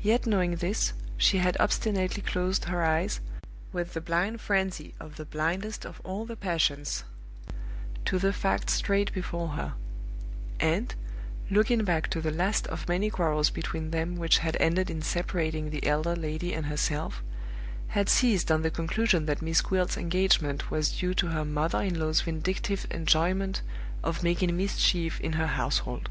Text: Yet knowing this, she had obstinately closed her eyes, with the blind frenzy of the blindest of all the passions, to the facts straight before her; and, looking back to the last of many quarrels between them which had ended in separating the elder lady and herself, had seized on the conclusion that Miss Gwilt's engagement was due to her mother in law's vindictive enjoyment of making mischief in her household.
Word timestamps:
Yet 0.00 0.26
knowing 0.26 0.56
this, 0.56 0.94
she 1.18 1.36
had 1.36 1.58
obstinately 1.60 2.22
closed 2.22 2.64
her 2.64 2.82
eyes, 2.82 3.20
with 3.70 3.92
the 3.92 4.00
blind 4.00 4.40
frenzy 4.40 4.94
of 4.98 5.16
the 5.16 5.26
blindest 5.26 5.84
of 5.84 6.00
all 6.04 6.24
the 6.24 6.36
passions, 6.36 7.04
to 8.06 8.18
the 8.18 8.32
facts 8.32 8.72
straight 8.72 9.12
before 9.12 9.48
her; 9.48 9.74
and, 10.58 10.94
looking 11.50 11.84
back 11.84 12.08
to 12.12 12.22
the 12.22 12.30
last 12.30 12.66
of 12.68 12.88
many 12.88 13.10
quarrels 13.10 13.50
between 13.50 13.90
them 13.90 14.16
which 14.16 14.38
had 14.38 14.56
ended 14.58 14.88
in 14.88 15.02
separating 15.02 15.68
the 15.68 15.86
elder 15.86 16.16
lady 16.16 16.54
and 16.54 16.64
herself, 16.64 17.22
had 17.88 18.08
seized 18.08 18.50
on 18.50 18.62
the 18.62 18.70
conclusion 18.70 19.26
that 19.26 19.42
Miss 19.42 19.60
Gwilt's 19.60 19.98
engagement 19.98 20.70
was 20.70 20.96
due 20.96 21.12
to 21.12 21.26
her 21.26 21.44
mother 21.44 21.82
in 21.82 22.00
law's 22.00 22.22
vindictive 22.22 22.86
enjoyment 22.90 23.60
of 24.02 24.22
making 24.22 24.56
mischief 24.56 25.20
in 25.20 25.34
her 25.34 25.46
household. 25.46 26.08